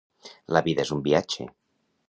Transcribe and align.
La 0.57 0.63
vida 0.69 0.85
és 0.87 0.93
un 0.97 1.05
viatge. 1.11 1.49